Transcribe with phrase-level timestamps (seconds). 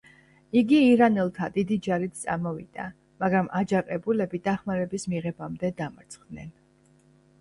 [0.59, 2.87] იგი ირანელთა დიდი ჯარით წამოვიდა,
[3.25, 6.49] მაგრამ აჯანყებულები დახმარების მიღებამდე დამარცხდნენ.